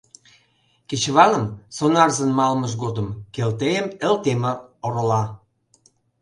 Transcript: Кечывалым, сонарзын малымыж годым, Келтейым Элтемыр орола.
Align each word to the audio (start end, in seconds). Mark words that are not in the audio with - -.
Кечывалым, 0.87 1.45
сонарзын 1.75 2.31
малымыж 2.37 2.73
годым, 2.83 3.07
Келтейым 3.33 3.87
Элтемыр 4.07 4.57
орола. 4.85 5.23